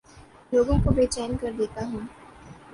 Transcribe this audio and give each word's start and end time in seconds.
لوگوں 0.51 0.77
کو 0.83 0.89
بے 0.91 1.05
چین 1.07 1.37
کر 1.41 1.51
دیتا 1.57 1.85
ہوں 1.85 2.05